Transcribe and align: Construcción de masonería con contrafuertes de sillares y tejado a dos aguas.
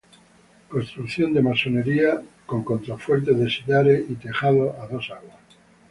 Construcción 0.67 1.31
de 1.31 1.43
masonería 1.43 2.23
con 2.47 2.63
contrafuertes 2.63 3.37
de 3.37 3.47
sillares 3.51 4.03
y 4.09 4.15
tejado 4.15 4.75
a 4.81 4.87
dos 4.87 5.11
aguas. 5.11 5.37